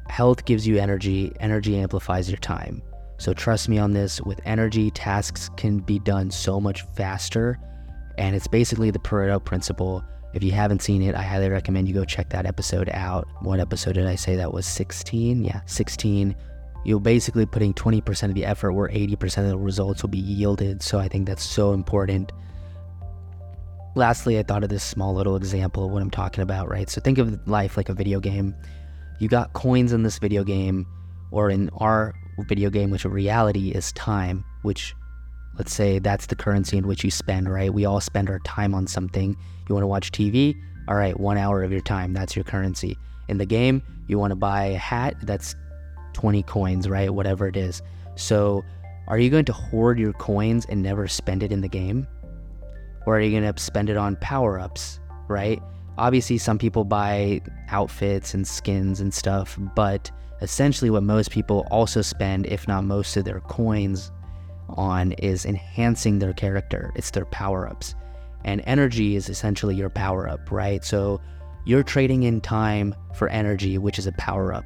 health 0.09 0.45
gives 0.45 0.65
you 0.65 0.77
energy, 0.77 1.33
energy 1.39 1.77
amplifies 1.77 2.29
your 2.29 2.39
time. 2.39 2.81
So 3.17 3.33
trust 3.33 3.67
me 3.67 3.77
on 3.77 3.93
this 3.93 4.21
with 4.21 4.39
energy, 4.45 4.91
tasks 4.91 5.50
can 5.57 5.79
be 5.79 6.00
done 6.00 6.29
so 6.29 6.59
much 6.59 6.83
faster. 6.95 7.59
And 8.17 8.36
it's 8.36 8.47
basically 8.47 8.91
the 8.91 9.00
Pareto 9.00 9.43
principle. 9.43 10.03
If 10.33 10.43
you 10.43 10.51
haven't 10.51 10.81
seen 10.81 11.01
it, 11.01 11.15
I 11.15 11.24
highly 11.24 11.50
recommend 11.50 11.88
you 11.88 11.93
go 11.93 12.05
check 12.05 12.29
that 12.29 12.45
episode 12.45 12.89
out. 12.93 13.27
What 13.41 13.59
episode 13.59 13.93
did 13.93 14.05
I 14.05 14.15
say 14.15 14.36
that 14.36 14.53
was 14.53 14.65
16? 14.65 15.43
Yeah, 15.43 15.62
16. 15.65 16.36
You're 16.86 17.00
basically 17.00 17.45
putting 17.45 17.74
20% 17.74 18.24
of 18.24 18.36
the 18.36 18.45
effort 18.45 18.74
where 18.74 18.89
80% 18.89 19.39
of 19.39 19.50
the 19.50 19.57
results 19.57 20.03
will 20.03 20.09
be 20.09 20.19
yielded. 20.19 20.81
So 20.83 21.00
I 21.00 21.07
think 21.07 21.27
that's 21.27 21.43
so 21.43 21.74
important. 21.74 22.31
Lastly, 23.95 24.38
I 24.38 24.43
thought 24.43 24.63
of 24.63 24.69
this 24.69 24.83
small 24.83 25.13
little 25.15 25.36
example 25.36 25.86
of 25.86 25.91
what 25.91 26.03
I'm 26.03 26.12
talking 26.12 26.43
about, 26.43 26.69
right? 26.69 26.88
So 26.88 27.01
think 27.01 27.17
of 27.17 27.47
life 27.47 27.77
like 27.77 27.89
a 27.89 27.93
video 27.93 28.19
game. 28.19 28.55
You 29.19 29.27
got 29.27 29.53
coins 29.53 29.91
in 29.91 30.03
this 30.03 30.19
video 30.19 30.43
game, 30.43 30.86
or 31.31 31.50
in 31.50 31.69
our 31.77 32.13
video 32.44 32.70
game, 32.70 32.89
which 32.89 33.06
reality 33.06 33.72
is 33.72 33.91
time, 33.94 34.44
which 34.62 34.96
let's 35.58 35.74
say 35.74 36.00
that's 36.00 36.27
the 36.27 36.36
currency 36.36 36.77
in 36.77 36.88
which 36.88 37.03
you 37.03 37.12
spend, 37.12 37.50
right? 37.50 37.74
We 37.74 37.86
all 37.86 38.00
spend 38.00 38.29
our 38.29 38.39
time 38.39 38.75
on 38.75 38.88
something. 38.88 39.36
You 39.67 39.75
want 39.75 39.84
to 39.84 39.88
watch 39.88 40.12
TV? 40.12 40.56
All 40.88 40.96
right, 40.96 41.20
one 41.20 41.38
hour 41.38 41.63
of 41.63 41.72
your 41.72 41.82
time, 41.82 42.13
that's 42.13 42.36
your 42.36 42.46
currency. 42.46 42.98
In 43.27 43.38
the 43.38 43.46
game, 43.46 43.82
you 44.08 44.17
want 44.17 44.32
to 44.32 44.36
buy 44.36 44.65
a 44.65 44.77
hat, 44.77 45.15
that's 45.24 45.56
20 46.13 46.44
coins, 46.44 46.88
right? 46.88 47.13
Whatever 47.13 47.48
it 47.48 47.58
is. 47.58 47.82
So, 48.15 48.63
are 49.08 49.20
you 49.20 49.29
going 49.29 49.46
to 49.46 49.53
hoard 49.53 50.00
your 50.00 50.13
coins 50.13 50.65
and 50.67 50.82
never 50.82 51.08
spend 51.08 51.44
it 51.44 51.51
in 51.51 51.62
the 51.62 51.67
game? 51.67 52.08
Or 53.06 53.17
are 53.17 53.22
you 53.22 53.32
going 53.39 53.53
to 53.53 53.62
spend 53.62 53.89
it 53.89 53.98
on 53.98 54.17
power 54.17 54.60
ups, 54.60 55.00
right? 55.27 55.62
Obviously, 55.98 56.38
some 56.38 56.58
people 56.58 56.84
buy 56.84 57.42
outfits 57.70 58.34
and 58.34 58.48
skins 58.48 59.00
and 59.00 59.13
stuff, 59.13 59.58
but 59.75 60.12
essentially 60.42 60.89
what 60.89 61.04
most 61.04 61.32
people 61.32 61.66
also 61.72 62.01
spend, 62.01 62.46
if 62.46 62.68
not 62.68 62.84
most 62.84 63.18
of 63.18 63.25
their 63.25 63.39
coins 63.42 64.12
on, 64.70 65.13
is 65.13 65.46
enhancing 65.46 66.20
their 66.20 66.34
character. 66.34 66.92
It's 66.96 67.12
their 67.12 67.25
power 67.25 67.68
ups. 67.68 67.96
And 68.46 68.62
energy 68.66 69.16
is 69.16 69.30
essentially 69.30 69.75
your 69.75 69.89
power 69.89 70.30
up, 70.30 70.51
right? 70.51 70.84
So 70.86 71.20
you're 71.66 71.84
trading 71.84 72.24
in 72.24 72.42
time 72.42 72.96
for 73.16 73.27
energy, 73.30 73.77
which 73.77 73.98
is 73.98 74.08
a 74.08 74.12
power 74.13 74.54
up, 74.54 74.66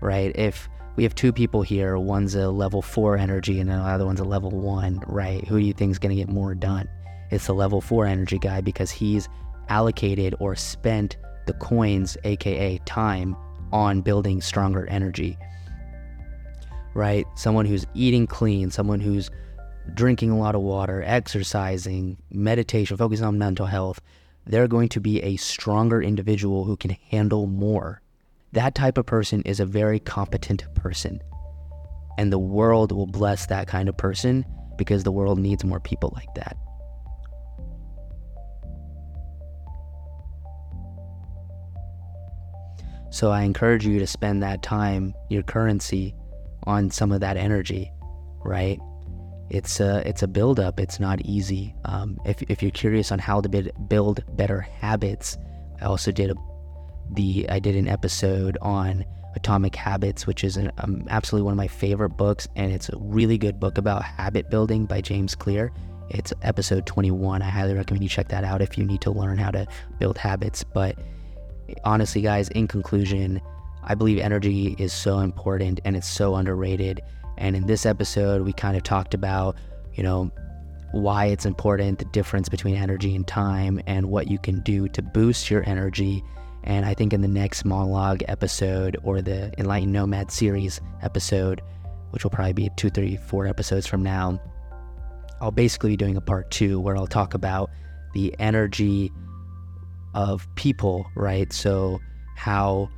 right? 0.00 0.32
If 0.34 0.68
we 0.96 1.04
have 1.04 1.14
two 1.14 1.32
people 1.32 1.62
here, 1.62 1.98
one's 1.98 2.34
a 2.34 2.50
level 2.50 2.82
four 2.82 3.16
energy 3.16 3.60
and 3.60 3.70
the 3.70 3.74
other 3.74 4.06
one's 4.06 4.20
a 4.20 4.24
level 4.24 4.50
one, 4.50 5.02
right? 5.06 5.46
Who 5.46 5.60
do 5.60 5.66
you 5.66 5.72
think 5.72 5.92
is 5.92 5.98
going 5.98 6.16
to 6.16 6.20
get 6.20 6.32
more 6.32 6.54
done? 6.54 6.88
It's 7.30 7.46
the 7.46 7.54
level 7.54 7.80
four 7.80 8.06
energy 8.06 8.38
guy 8.38 8.60
because 8.60 8.90
he's 8.90 9.28
allocated 9.70 10.34
or 10.38 10.54
spent 10.54 11.16
the 11.46 11.54
coins, 11.54 12.16
aka 12.24 12.78
time, 12.84 13.36
on 13.72 14.02
building 14.02 14.40
stronger 14.40 14.86
energy. 14.88 15.38
Right? 16.94 17.26
Someone 17.36 17.64
who's 17.64 17.86
eating 17.94 18.26
clean, 18.26 18.70
someone 18.70 19.00
who's 19.00 19.30
drinking 19.94 20.30
a 20.30 20.38
lot 20.38 20.54
of 20.54 20.60
water, 20.60 21.02
exercising, 21.06 22.18
meditation, 22.30 22.96
focusing 22.96 23.24
on 23.24 23.38
mental 23.38 23.66
health, 23.66 24.00
they're 24.46 24.68
going 24.68 24.88
to 24.90 25.00
be 25.00 25.22
a 25.22 25.36
stronger 25.36 26.02
individual 26.02 26.64
who 26.64 26.76
can 26.76 26.90
handle 27.10 27.46
more. 27.46 28.02
That 28.52 28.74
type 28.74 28.98
of 28.98 29.06
person 29.06 29.42
is 29.42 29.60
a 29.60 29.66
very 29.66 30.00
competent 30.00 30.64
person. 30.74 31.22
And 32.18 32.32
the 32.32 32.38
world 32.38 32.92
will 32.92 33.06
bless 33.06 33.46
that 33.46 33.68
kind 33.68 33.88
of 33.88 33.96
person 33.96 34.44
because 34.76 35.04
the 35.04 35.12
world 35.12 35.38
needs 35.38 35.64
more 35.64 35.80
people 35.80 36.12
like 36.16 36.34
that. 36.34 36.56
So 43.10 43.30
I 43.30 43.42
encourage 43.42 43.86
you 43.86 43.98
to 43.98 44.06
spend 44.06 44.42
that 44.42 44.62
time, 44.62 45.14
your 45.28 45.42
currency, 45.42 46.14
on 46.64 46.90
some 46.90 47.10
of 47.12 47.20
that 47.20 47.36
energy, 47.36 47.92
right? 48.44 48.78
It's 49.48 49.80
a 49.80 50.06
it's 50.08 50.22
a 50.22 50.28
buildup. 50.28 50.78
It's 50.78 51.00
not 51.00 51.20
easy. 51.22 51.74
Um, 51.84 52.18
if 52.24 52.40
if 52.42 52.62
you're 52.62 52.70
curious 52.70 53.10
on 53.10 53.18
how 53.18 53.40
to 53.40 53.72
build 53.88 54.20
better 54.36 54.60
habits, 54.60 55.36
I 55.80 55.86
also 55.86 56.12
did 56.12 56.30
a 56.30 56.34
the 57.12 57.48
I 57.50 57.58
did 57.58 57.74
an 57.74 57.88
episode 57.88 58.56
on 58.62 59.04
Atomic 59.34 59.74
Habits, 59.74 60.26
which 60.26 60.44
is 60.44 60.56
an, 60.56 60.70
um, 60.78 61.04
absolutely 61.08 61.44
one 61.44 61.52
of 61.52 61.58
my 61.58 61.68
favorite 61.68 62.10
books, 62.10 62.48
and 62.56 62.72
it's 62.72 62.88
a 62.88 62.98
really 62.98 63.38
good 63.38 63.58
book 63.58 63.78
about 63.78 64.02
habit 64.02 64.50
building 64.50 64.86
by 64.86 65.00
James 65.00 65.34
Clear. 65.34 65.72
It's 66.10 66.32
episode 66.42 66.86
21. 66.86 67.42
I 67.42 67.48
highly 67.48 67.74
recommend 67.74 68.02
you 68.02 68.08
check 68.08 68.28
that 68.28 68.42
out 68.42 68.62
if 68.62 68.76
you 68.76 68.84
need 68.84 69.00
to 69.02 69.12
learn 69.12 69.38
how 69.38 69.52
to 69.52 69.66
build 69.98 70.18
habits. 70.18 70.64
But 70.64 70.98
honestly, 71.84 72.22
guys, 72.22 72.48
in 72.48 72.68
conclusion, 72.68 73.40
I 73.82 73.94
believe 73.94 74.18
energy 74.18 74.76
is 74.78 74.92
so 74.92 75.18
important 75.20 75.80
and 75.84 75.96
it's 75.96 76.08
so 76.08 76.34
underrated. 76.34 77.00
And 77.38 77.56
in 77.56 77.66
this 77.66 77.86
episode, 77.86 78.42
we 78.42 78.52
kind 78.52 78.76
of 78.76 78.82
talked 78.82 79.14
about, 79.14 79.56
you 79.94 80.02
know, 80.02 80.30
why 80.92 81.26
it's 81.26 81.46
important, 81.46 81.98
the 81.98 82.04
difference 82.06 82.48
between 82.48 82.76
energy 82.76 83.14
and 83.14 83.26
time, 83.26 83.80
and 83.86 84.06
what 84.06 84.28
you 84.28 84.38
can 84.38 84.60
do 84.60 84.88
to 84.88 85.02
boost 85.02 85.50
your 85.50 85.66
energy. 85.68 86.22
And 86.64 86.84
I 86.84 86.94
think 86.94 87.12
in 87.12 87.20
the 87.20 87.28
next 87.28 87.64
monologue 87.64 88.22
episode 88.28 88.96
or 89.02 89.22
the 89.22 89.52
Enlightened 89.58 89.92
Nomad 89.92 90.30
series 90.30 90.80
episode, 91.02 91.62
which 92.10 92.24
will 92.24 92.30
probably 92.30 92.52
be 92.52 92.70
two, 92.76 92.90
three, 92.90 93.16
four 93.16 93.46
episodes 93.46 93.86
from 93.86 94.02
now, 94.02 94.40
I'll 95.40 95.52
basically 95.52 95.90
be 95.90 95.96
doing 95.96 96.16
a 96.16 96.20
part 96.20 96.50
two 96.50 96.78
where 96.80 96.96
I'll 96.96 97.06
talk 97.06 97.34
about 97.34 97.70
the 98.12 98.34
energy 98.38 99.10
of 100.14 100.46
people, 100.56 101.06
right? 101.14 101.52
So 101.52 102.00
how 102.36 102.88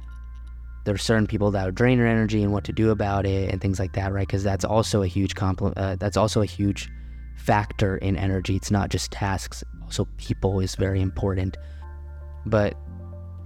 there 0.85 0.95
are 0.95 0.99
certain 0.99 1.27
people 1.27 1.51
that 1.53 1.75
drain 1.75 1.99
your 1.99 2.07
energy 2.07 2.43
and 2.43 2.53
what 2.53 2.65
to 2.65 2.73
do 2.73 2.91
about 2.91 3.27
it 3.27 3.51
and 3.51 3.61
things 3.61 3.79
like 3.79 3.93
that, 3.93 4.13
right? 4.13 4.27
Because 4.27 4.43
that's 4.43 4.65
also 4.65 5.03
a 5.03 5.07
huge 5.07 5.35
compl- 5.35 5.73
uh, 5.77 5.97
that's 5.97 6.17
also 6.17 6.43
a 6.43 6.47
huge 6.47 6.89
factor 7.37 7.97
in 7.99 8.17
energy. 8.17 8.57
It's 8.57 8.71
not 8.71 8.91
just 8.91 9.13
tasks. 9.13 9.63
Also, 9.83 10.07
people 10.17 10.61
is 10.61 10.75
very 10.75 11.01
important. 11.01 11.57
But, 12.47 12.75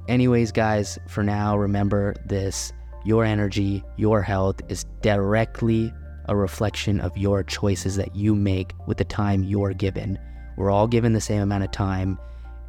anyways, 0.09 0.53
guys, 0.53 0.99
for 1.09 1.23
now, 1.23 1.59
remember 1.59 2.15
this: 2.25 2.73
your 3.05 3.25
energy, 3.25 3.85
your 3.97 4.23
health 4.23 4.61
is 4.69 4.85
directly 5.03 5.93
a 6.29 6.37
reflection 6.37 7.01
of 7.01 7.17
your 7.17 7.43
choices 7.45 7.97
that 7.97 8.17
you 8.17 8.35
make 8.35 8.73
with 8.87 8.99
the 8.99 9.05
time 9.05 9.45
you're 9.45 9.75
given. 9.75 10.19
We're 10.57 10.71
all 10.71 10.89
given 10.89 11.13
the 11.13 11.21
same 11.21 11.43
amount 11.43 11.65
of 11.65 11.71
time, 11.71 12.19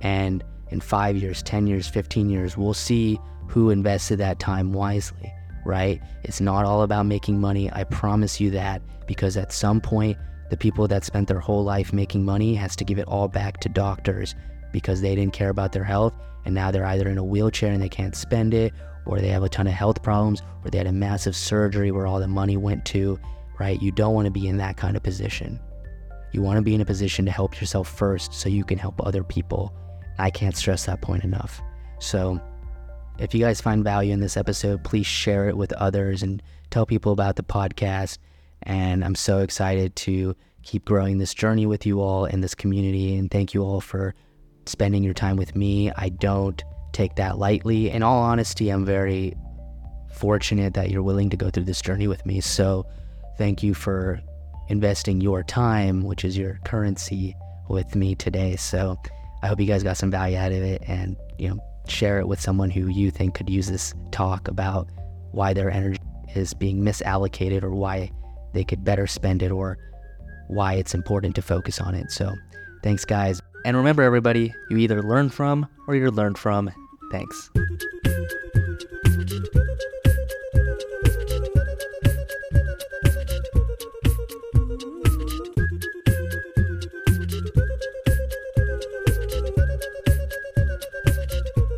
and 0.01 0.43
in 0.69 0.81
five 0.81 1.17
years, 1.17 1.41
10 1.43 1.67
years, 1.67 1.87
15 1.87 2.29
years, 2.29 2.57
we'll 2.57 2.73
see 2.73 3.19
who 3.47 3.69
invested 3.69 4.17
that 4.17 4.39
time 4.39 4.73
wisely, 4.73 5.33
right? 5.65 6.01
It's 6.23 6.41
not 6.41 6.65
all 6.65 6.83
about 6.83 7.05
making 7.05 7.39
money. 7.39 7.71
I 7.71 7.83
promise 7.85 8.39
you 8.39 8.51
that 8.51 8.81
because 9.07 9.37
at 9.37 9.53
some 9.53 9.79
point, 9.79 10.17
the 10.49 10.57
people 10.57 10.87
that 10.87 11.03
spent 11.03 11.27
their 11.27 11.39
whole 11.39 11.63
life 11.63 11.91
making 11.93 12.23
money 12.23 12.55
has 12.55 12.75
to 12.77 12.85
give 12.85 12.99
it 12.99 13.07
all 13.07 13.27
back 13.27 13.59
to 13.61 13.69
doctors 13.69 14.35
because 14.71 15.01
they 15.01 15.15
didn't 15.15 15.33
care 15.33 15.49
about 15.49 15.71
their 15.71 15.83
health 15.83 16.13
and 16.45 16.55
now 16.55 16.71
they're 16.71 16.85
either 16.85 17.09
in 17.09 17.17
a 17.17 17.23
wheelchair 17.23 17.71
and 17.71 17.81
they 17.81 17.89
can't 17.89 18.15
spend 18.15 18.53
it 18.53 18.73
or 19.05 19.19
they 19.19 19.27
have 19.27 19.43
a 19.43 19.49
ton 19.49 19.67
of 19.67 19.73
health 19.73 20.01
problems 20.03 20.41
or 20.63 20.71
they 20.71 20.77
had 20.77 20.87
a 20.87 20.91
massive 20.91 21.35
surgery 21.35 21.91
where 21.91 22.07
all 22.07 22.19
the 22.19 22.27
money 22.27 22.57
went 22.57 22.85
to, 22.85 23.19
right? 23.59 23.81
You 23.81 23.91
don't 23.91 24.13
want 24.13 24.25
to 24.25 24.31
be 24.31 24.47
in 24.47 24.57
that 24.57 24.77
kind 24.77 24.95
of 24.95 25.03
position. 25.03 25.59
You 26.31 26.41
want 26.41 26.57
to 26.57 26.61
be 26.61 26.75
in 26.75 26.81
a 26.81 26.85
position 26.85 27.25
to 27.25 27.31
help 27.31 27.59
yourself 27.59 27.87
first 27.89 28.33
so 28.33 28.49
you 28.49 28.63
can 28.63 28.77
help 28.77 29.05
other 29.05 29.23
people 29.23 29.73
I 30.19 30.29
can't 30.29 30.55
stress 30.55 30.85
that 30.85 31.01
point 31.01 31.23
enough. 31.23 31.61
So, 31.99 32.39
if 33.19 33.33
you 33.33 33.39
guys 33.39 33.59
find 33.59 33.83
value 33.83 34.13
in 34.13 34.19
this 34.19 34.37
episode, 34.37 34.83
please 34.83 35.07
share 35.07 35.49
it 35.49 35.57
with 35.57 35.73
others 35.73 36.21
and 36.21 36.41
tell 36.69 36.85
people 36.85 37.11
about 37.11 37.35
the 37.35 37.43
podcast. 37.43 38.19
And 38.63 39.03
I'm 39.03 39.15
so 39.15 39.39
excited 39.39 39.95
to 39.97 40.35
keep 40.61 40.85
growing 40.85 41.17
this 41.17 41.33
journey 41.33 41.65
with 41.65 41.85
you 41.85 42.01
all 42.01 42.25
in 42.25 42.41
this 42.41 42.53
community. 42.53 43.15
And 43.15 43.31
thank 43.31 43.53
you 43.53 43.63
all 43.63 43.81
for 43.81 44.13
spending 44.67 45.03
your 45.03 45.15
time 45.15 45.35
with 45.35 45.55
me. 45.55 45.91
I 45.95 46.09
don't 46.09 46.61
take 46.91 47.15
that 47.15 47.37
lightly. 47.37 47.89
In 47.89 48.03
all 48.03 48.21
honesty, 48.21 48.69
I'm 48.69 48.85
very 48.85 49.35
fortunate 50.13 50.73
that 50.75 50.91
you're 50.91 51.03
willing 51.03 51.29
to 51.29 51.37
go 51.37 51.49
through 51.49 51.65
this 51.65 51.81
journey 51.81 52.07
with 52.07 52.25
me. 52.25 52.41
So 52.41 52.85
thank 53.37 53.63
you 53.63 53.73
for 53.73 54.19
investing 54.67 55.21
your 55.21 55.43
time, 55.43 56.03
which 56.03 56.25
is 56.25 56.37
your 56.37 56.59
currency, 56.65 57.35
with 57.69 57.95
me 57.95 58.15
today. 58.15 58.55
So 58.55 58.97
I 59.43 59.47
hope 59.47 59.59
you 59.59 59.65
guys 59.65 59.83
got 59.83 59.97
some 59.97 60.11
value 60.11 60.37
out 60.37 60.51
of 60.51 60.61
it 60.63 60.81
and, 60.87 61.15
you 61.37 61.49
know, 61.49 61.59
share 61.87 62.19
it 62.19 62.27
with 62.27 62.41
someone 62.41 62.69
who 62.69 62.87
you 62.87 63.11
think 63.11 63.35
could 63.35 63.49
use 63.49 63.67
this 63.67 63.93
talk 64.11 64.47
about 64.47 64.87
why 65.31 65.53
their 65.53 65.69
energy 65.69 65.99
is 66.35 66.53
being 66.53 66.81
misallocated 66.81 67.63
or 67.63 67.71
why 67.71 68.11
they 68.53 68.63
could 68.63 68.83
better 68.83 69.07
spend 69.07 69.41
it 69.41 69.51
or 69.51 69.77
why 70.47 70.73
it's 70.73 70.93
important 70.93 71.35
to 71.35 71.41
focus 71.41 71.79
on 71.79 71.95
it. 71.95 72.11
So 72.11 72.33
thanks, 72.83 73.05
guys. 73.05 73.41
And 73.65 73.75
remember, 73.75 74.03
everybody, 74.03 74.53
you 74.69 74.77
either 74.77 75.01
learn 75.01 75.29
from 75.29 75.67
or 75.87 75.95
you're 75.95 76.11
learned 76.11 76.37
from. 76.37 76.71
Thanks. 77.11 77.49